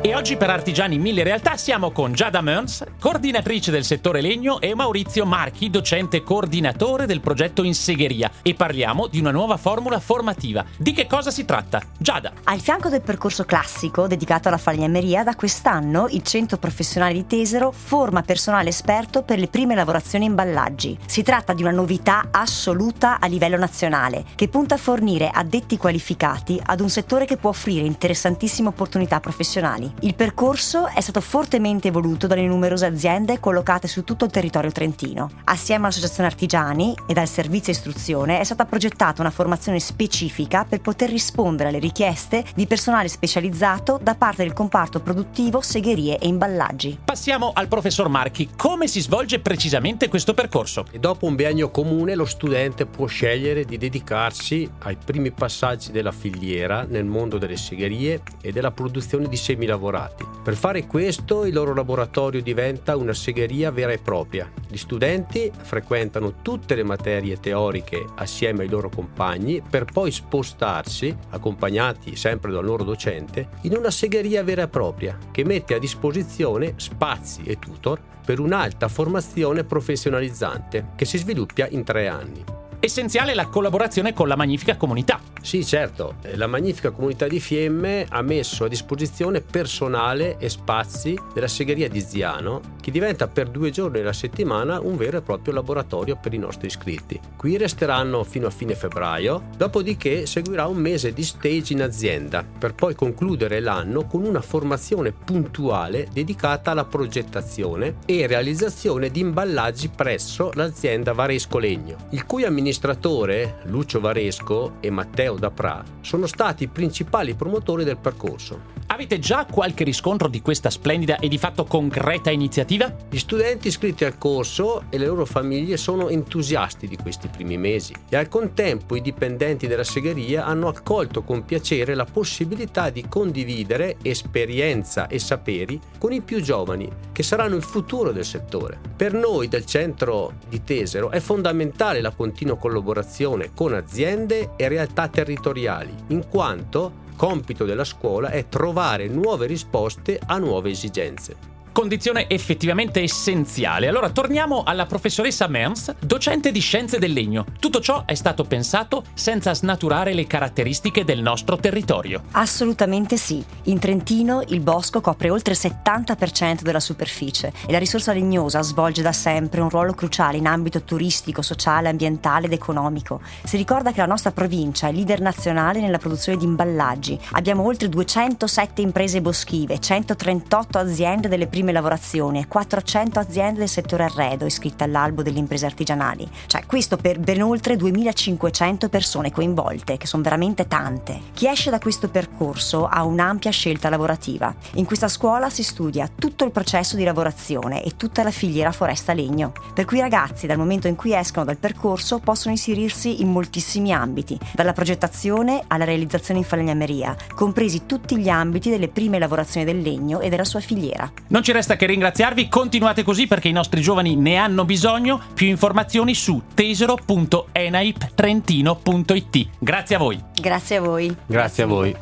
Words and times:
E 0.00 0.14
oggi 0.14 0.36
per 0.36 0.48
Artigiani 0.48 0.98
Mille 0.98 1.22
Realtà 1.22 1.56
siamo 1.56 1.90
con 1.90 2.12
Giada 2.12 2.40
Mearns, 2.40 2.84
coordinatrice 2.98 3.70
del 3.70 3.84
settore 3.84 4.20
legno, 4.20 4.60
e 4.60 4.74
Maurizio 4.74 5.26
Marchi, 5.26 5.70
docente 5.70 6.22
coordinatore 6.22 7.06
del 7.06 7.20
progetto 7.20 7.62
in 7.62 7.74
segheria. 7.74 8.30
E 8.42 8.54
parliamo 8.54 9.06
di 9.06 9.20
una 9.20 9.30
nuova 9.30 9.56
formula 9.56 10.00
formativa. 10.00 10.64
Di 10.76 10.92
che 10.92 11.06
cosa 11.06 11.30
si 11.30 11.44
tratta? 11.44 11.80
Giada. 11.98 12.32
Al 12.44 12.60
fianco 12.60 12.88
del 12.88 13.02
percorso 13.02 13.44
classico 13.44 14.06
dedicato 14.06 14.48
alla 14.48 14.56
falegnameria, 14.56 15.24
da 15.24 15.34
quest'anno 15.34 16.06
il 16.08 16.22
Centro 16.22 16.56
Professionale 16.56 17.12
di 17.12 17.26
Tesero 17.26 17.70
forma 17.70 18.22
personale 18.22 18.70
esperto 18.70 19.22
per 19.22 19.38
le 19.38 19.48
prime 19.48 19.74
lavorazioni 19.74 20.24
imballaggi. 20.24 20.96
Si 21.06 21.22
tratta 21.22 21.52
di 21.52 21.62
una 21.62 21.70
novità 21.70 22.28
assoluta 22.30 23.18
a 23.20 23.26
livello 23.26 23.56
nazionale, 23.56 24.24
che 24.34 24.48
punta 24.48 24.74
a 24.76 24.78
fornire 24.78 25.28
addetti 25.32 25.76
qualificati 25.76 26.60
ad 26.64 26.80
un 26.80 26.88
settore 26.88 27.24
che 27.24 27.36
può 27.36 27.50
offrire 27.50 27.84
interessantissime 27.84 28.68
opportunità 28.68 29.20
professionali. 29.20 29.81
Il 30.00 30.14
percorso 30.14 30.86
è 30.86 31.00
stato 31.00 31.20
fortemente 31.20 31.90
voluto 31.90 32.26
dalle 32.26 32.46
numerose 32.46 32.86
aziende 32.86 33.40
collocate 33.40 33.88
su 33.88 34.04
tutto 34.04 34.24
il 34.24 34.30
territorio 34.30 34.70
trentino. 34.70 35.30
Assieme 35.44 35.84
all'Associazione 35.84 36.28
Artigiani 36.28 36.94
e 37.06 37.12
dal 37.12 37.28
Servizio 37.28 37.72
Istruzione 37.72 38.40
è 38.40 38.44
stata 38.44 38.64
progettata 38.64 39.22
una 39.22 39.30
formazione 39.30 39.80
specifica 39.80 40.64
per 40.64 40.80
poter 40.80 41.10
rispondere 41.10 41.70
alle 41.70 41.78
richieste 41.78 42.44
di 42.54 42.66
personale 42.66 43.08
specializzato 43.08 43.98
da 44.02 44.14
parte 44.14 44.42
del 44.42 44.52
comparto 44.52 45.00
produttivo 45.00 45.60
segherie 45.60 46.18
e 46.18 46.26
imballaggi. 46.26 46.98
Passiamo 47.04 47.52
al 47.54 47.68
professor 47.68 48.08
Marchi. 48.08 48.50
Come 48.56 48.86
si 48.86 49.00
svolge 49.00 49.40
precisamente 49.40 50.08
questo 50.08 50.34
percorso? 50.34 50.84
E 50.90 50.98
dopo 50.98 51.26
un 51.26 51.34
biennio 51.34 51.70
comune 51.70 52.14
lo 52.14 52.24
studente 52.24 52.86
può 52.86 53.06
scegliere 53.06 53.64
di 53.64 53.78
dedicarsi 53.78 54.70
ai 54.80 54.96
primi 55.02 55.30
passaggi 55.30 55.90
della 55.90 56.12
filiera 56.12 56.84
nel 56.88 57.04
mondo 57.04 57.38
delle 57.38 57.56
segherie 57.56 58.22
e 58.40 58.52
della 58.52 58.70
produzione 58.70 59.28
di 59.28 59.36
semilavorati 59.36 59.70
lavorati. 59.72 60.24
Per 60.42 60.54
fare 60.54 60.86
questo 60.86 61.44
il 61.44 61.54
loro 61.54 61.74
laboratorio 61.74 62.42
diventa 62.42 62.96
una 62.96 63.12
segheria 63.12 63.70
vera 63.70 63.92
e 63.92 63.98
propria. 63.98 64.50
Gli 64.68 64.76
studenti 64.76 65.50
frequentano 65.56 66.34
tutte 66.42 66.74
le 66.74 66.82
materie 66.82 67.40
teoriche 67.40 68.04
assieme 68.16 68.62
ai 68.62 68.68
loro 68.68 68.88
compagni 68.88 69.62
per 69.68 69.84
poi 69.84 70.10
spostarsi, 70.10 71.16
accompagnati 71.30 72.16
sempre 72.16 72.52
dal 72.52 72.64
loro 72.64 72.84
docente, 72.84 73.48
in 73.62 73.76
una 73.76 73.90
segheria 73.90 74.42
vera 74.42 74.62
e 74.62 74.68
propria 74.68 75.18
che 75.30 75.44
mette 75.44 75.74
a 75.74 75.78
disposizione 75.78 76.74
spazi 76.76 77.42
e 77.44 77.58
tutor 77.58 78.00
per 78.24 78.38
un'alta 78.38 78.88
formazione 78.88 79.64
professionalizzante 79.64 80.90
che 80.94 81.04
si 81.04 81.18
sviluppa 81.18 81.66
in 81.68 81.82
tre 81.82 82.08
anni. 82.08 82.44
Essenziale 82.78 83.34
la 83.34 83.46
collaborazione 83.46 84.12
con 84.12 84.28
la 84.28 84.36
magnifica 84.36 84.76
comunità. 84.76 85.31
Sì, 85.42 85.64
certo, 85.64 86.14
la 86.34 86.46
magnifica 86.46 86.90
comunità 86.90 87.26
di 87.26 87.40
Fiemme 87.40 88.06
ha 88.08 88.22
messo 88.22 88.64
a 88.64 88.68
disposizione 88.68 89.40
personale 89.40 90.38
e 90.38 90.48
spazi 90.48 91.18
della 91.34 91.48
segheria 91.48 91.88
di 91.88 92.00
Ziano, 92.00 92.60
che 92.80 92.90
diventa 92.90 93.28
per 93.28 93.48
due 93.48 93.70
giorni 93.70 94.00
alla 94.00 94.12
settimana 94.12 94.80
un 94.80 94.96
vero 94.96 95.18
e 95.18 95.22
proprio 95.22 95.52
laboratorio 95.52 96.16
per 96.20 96.32
i 96.32 96.38
nostri 96.38 96.68
iscritti. 96.68 97.20
Qui 97.36 97.56
resteranno 97.56 98.24
fino 98.24 98.46
a 98.46 98.50
fine 98.50 98.74
febbraio, 98.74 99.48
dopodiché 99.56 100.26
seguirà 100.26 100.66
un 100.66 100.78
mese 100.78 101.12
di 101.12 101.24
stage 101.24 101.72
in 101.72 101.82
azienda, 101.82 102.44
per 102.58 102.74
poi 102.74 102.94
concludere 102.94 103.60
l'anno 103.60 104.06
con 104.06 104.24
una 104.24 104.40
formazione 104.40 105.12
puntuale 105.12 106.08
dedicata 106.12 106.70
alla 106.70 106.84
progettazione 106.84 107.96
e 108.06 108.26
realizzazione 108.26 109.10
di 109.10 109.20
imballaggi 109.20 109.88
presso 109.88 110.50
l'azienda 110.54 111.12
Varesco 111.12 111.58
Legno, 111.58 111.96
il 112.10 112.24
cui 112.26 112.44
amministratore 112.44 112.60
amministratore, 112.72 113.58
Lucio 113.64 114.00
Varesco 114.00 114.74
e 114.80 114.90
Matteo 114.90 115.31
Dapra, 115.36 115.82
sono 116.00 116.26
stati 116.26 116.64
i 116.64 116.68
principali 116.68 117.34
promotori 117.34 117.84
del 117.84 117.98
percorso. 117.98 118.80
Avete 119.02 119.18
già 119.18 119.46
qualche 119.50 119.82
riscontro 119.82 120.28
di 120.28 120.40
questa 120.40 120.70
splendida 120.70 121.16
e 121.16 121.26
di 121.26 121.36
fatto 121.36 121.64
concreta 121.64 122.30
iniziativa? 122.30 122.94
Gli 123.10 123.18
studenti 123.18 123.66
iscritti 123.66 124.04
al 124.04 124.16
corso 124.16 124.84
e 124.90 124.96
le 124.96 125.06
loro 125.06 125.24
famiglie 125.24 125.76
sono 125.76 126.08
entusiasti 126.08 126.86
di 126.86 126.96
questi 126.96 127.26
primi 127.26 127.58
mesi 127.58 127.92
e 128.08 128.14
al 128.14 128.28
contempo 128.28 128.94
i 128.94 129.00
dipendenti 129.00 129.66
della 129.66 129.82
segheria 129.82 130.46
hanno 130.46 130.68
accolto 130.68 131.24
con 131.24 131.44
piacere 131.44 131.96
la 131.96 132.04
possibilità 132.04 132.90
di 132.90 133.04
condividere 133.08 133.96
esperienza 134.02 135.08
e 135.08 135.18
saperi 135.18 135.80
con 135.98 136.12
i 136.12 136.20
più 136.20 136.40
giovani, 136.40 136.88
che 137.10 137.24
saranno 137.24 137.56
il 137.56 137.64
futuro 137.64 138.12
del 138.12 138.24
settore. 138.24 138.78
Per 138.94 139.14
noi 139.14 139.48
del 139.48 139.66
centro 139.66 140.34
di 140.48 140.62
Tesero 140.62 141.10
è 141.10 141.18
fondamentale 141.18 142.00
la 142.00 142.12
continua 142.12 142.56
collaborazione 142.56 143.50
con 143.52 143.74
aziende 143.74 144.50
e 144.54 144.68
realtà 144.68 145.08
territoriali, 145.08 145.92
in 146.10 146.28
quanto 146.28 147.01
compito 147.22 147.64
della 147.64 147.84
scuola 147.84 148.30
è 148.30 148.48
trovare 148.48 149.06
nuove 149.06 149.46
risposte 149.46 150.18
a 150.26 150.38
nuove 150.38 150.70
esigenze 150.70 151.51
condizione 151.72 152.28
effettivamente 152.28 153.00
essenziale. 153.00 153.88
Allora 153.88 154.10
torniamo 154.10 154.62
alla 154.62 154.86
professoressa 154.86 155.48
Merns, 155.48 155.94
docente 155.98 156.52
di 156.52 156.60
scienze 156.60 156.98
del 156.98 157.12
legno. 157.12 157.46
Tutto 157.58 157.80
ciò 157.80 158.04
è 158.04 158.14
stato 158.14 158.44
pensato 158.44 159.04
senza 159.14 159.54
snaturare 159.54 160.12
le 160.12 160.26
caratteristiche 160.26 161.04
del 161.04 161.22
nostro 161.22 161.56
territorio. 161.56 162.24
Assolutamente 162.32 163.16
sì. 163.16 163.44
In 163.64 163.78
Trentino 163.78 164.42
il 164.48 164.60
bosco 164.60 165.00
copre 165.00 165.30
oltre 165.30 165.54
il 165.54 165.58
70% 165.60 166.60
della 166.60 166.80
superficie 166.80 167.52
e 167.66 167.72
la 167.72 167.78
risorsa 167.78 168.12
legnosa 168.12 168.62
svolge 168.62 169.02
da 169.02 169.12
sempre 169.12 169.60
un 169.60 169.70
ruolo 169.70 169.94
cruciale 169.94 170.36
in 170.36 170.46
ambito 170.46 170.82
turistico, 170.82 171.40
sociale, 171.42 171.88
ambientale 171.88 172.46
ed 172.46 172.52
economico. 172.52 173.20
Si 173.44 173.56
ricorda 173.56 173.92
che 173.92 174.00
la 174.00 174.06
nostra 174.06 174.32
provincia 174.32 174.88
è 174.88 174.92
leader 174.92 175.20
nazionale 175.20 175.80
nella 175.80 175.98
produzione 175.98 176.38
di 176.38 176.44
imballaggi. 176.44 177.18
Abbiamo 177.32 177.64
oltre 177.64 177.88
207 177.88 178.82
imprese 178.82 179.22
boschive, 179.22 179.78
138 179.78 180.78
aziende 180.78 181.28
delle 181.28 181.46
prime 181.46 181.61
prime 181.62 181.70
lavorazioni 181.72 182.40
e 182.40 182.48
400 182.48 183.20
aziende 183.20 183.60
del 183.60 183.68
settore 183.68 184.02
arredo 184.02 184.46
iscritte 184.46 184.82
all'albo 184.82 185.22
delle 185.22 185.38
imprese 185.38 185.64
artigianali. 185.64 186.28
Cioè, 186.46 186.66
questo 186.66 186.96
per 186.96 187.20
ben 187.20 187.40
oltre 187.40 187.76
2500 187.76 188.88
persone 188.88 189.30
coinvolte, 189.30 189.96
che 189.96 190.08
sono 190.08 190.24
veramente 190.24 190.66
tante. 190.66 191.20
Chi 191.32 191.46
esce 191.46 191.70
da 191.70 191.78
questo 191.78 192.08
percorso 192.08 192.88
ha 192.88 193.04
un'ampia 193.04 193.52
scelta 193.52 193.88
lavorativa. 193.88 194.52
In 194.74 194.84
questa 194.84 195.06
scuola 195.06 195.50
si 195.50 195.62
studia 195.62 196.10
tutto 196.12 196.44
il 196.44 196.50
processo 196.50 196.96
di 196.96 197.04
lavorazione 197.04 197.84
e 197.84 197.96
tutta 197.96 198.24
la 198.24 198.32
filiera 198.32 198.72
foresta-legno. 198.72 199.52
Per 199.72 199.84
cui 199.84 199.98
i 199.98 200.00
ragazzi, 200.00 200.48
dal 200.48 200.58
momento 200.58 200.88
in 200.88 200.96
cui 200.96 201.14
escono 201.14 201.44
dal 201.44 201.58
percorso, 201.58 202.18
possono 202.18 202.54
inserirsi 202.54 203.22
in 203.22 203.30
moltissimi 203.30 203.92
ambiti, 203.92 204.36
dalla 204.52 204.72
progettazione 204.72 205.62
alla 205.68 205.84
realizzazione 205.84 206.40
in 206.40 206.46
falegnameria, 206.46 207.14
compresi 207.36 207.86
tutti 207.86 208.18
gli 208.18 208.28
ambiti 208.28 208.68
delle 208.68 208.88
prime 208.88 209.20
lavorazioni 209.20 209.64
del 209.64 209.80
legno 209.80 210.18
e 210.18 210.28
della 210.28 210.44
sua 210.44 210.60
filiera. 210.60 211.10
Non 211.28 211.42
ci 211.44 211.51
resta 211.52 211.76
che 211.76 211.86
ringraziarvi, 211.86 212.48
continuate 212.48 213.02
così 213.02 213.26
perché 213.26 213.48
i 213.48 213.52
nostri 213.52 213.80
giovani 213.80 214.16
ne 214.16 214.36
hanno 214.36 214.64
bisogno. 214.64 215.20
Più 215.34 215.46
informazioni 215.46 216.14
su 216.14 216.42
tesero.enaiptrentino.it. 216.54 219.48
Grazie 219.58 219.96
a 219.96 219.98
voi. 219.98 220.22
Grazie 220.34 220.76
a 220.76 220.80
voi. 220.80 221.16
Grazie 221.26 221.62
a 221.62 221.66
voi. 221.66 221.94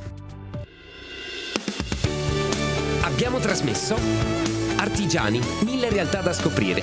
Abbiamo 3.02 3.38
trasmesso 3.38 3.96
Artigiani, 4.76 5.40
mille 5.64 5.90
realtà 5.90 6.22
da 6.22 6.32
scoprire. 6.32 6.82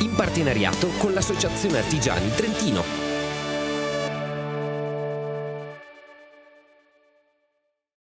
In 0.00 0.14
partenariato 0.14 0.88
con 0.96 1.12
l'Associazione 1.12 1.78
Artigiani 1.78 2.30
Trentino. 2.34 3.09